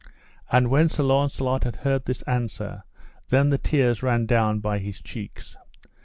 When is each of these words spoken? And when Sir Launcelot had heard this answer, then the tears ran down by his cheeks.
And 0.51 0.71
when 0.71 0.89
Sir 0.89 1.03
Launcelot 1.03 1.63
had 1.63 1.75
heard 1.75 2.05
this 2.05 2.23
answer, 2.23 2.85
then 3.29 3.49
the 3.49 3.59
tears 3.59 4.01
ran 4.01 4.25
down 4.25 4.57
by 4.59 4.79
his 4.79 4.99
cheeks. 4.99 5.55